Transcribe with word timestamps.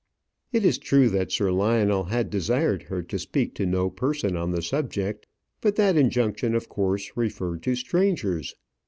It 0.51 0.65
is 0.65 0.79
true 0.79 1.09
that 1.09 1.31
Sir 1.31 1.51
Lionel 1.51 2.05
had 2.05 2.31
desired 2.31 2.81
her 2.89 3.03
to 3.03 3.19
speak 3.19 3.53
to 3.53 3.67
no 3.67 3.91
person 3.91 4.35
on 4.35 4.49
the 4.49 4.63
subject; 4.63 5.27
but 5.61 5.75
that 5.75 5.95
injunction 5.95 6.55
of 6.55 6.67
course 6.67 7.11
referred 7.15 7.61
to 7.61 7.75
strangers. 7.75 8.55